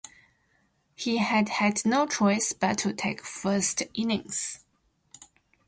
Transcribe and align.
He 0.95 1.17
had 1.17 1.49
had 1.49 1.85
no 1.85 2.07
choice 2.07 2.53
but 2.53 2.79
to 2.79 2.91
take 2.93 3.23
first 3.23 3.83
innings. 3.93 4.65